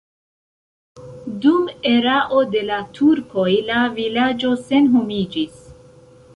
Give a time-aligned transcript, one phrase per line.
[1.43, 5.65] Dum erao de la turkoj la vilaĝo senhomiĝis.